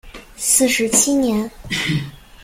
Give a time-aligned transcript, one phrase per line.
[0.35, 1.51] 四十七年。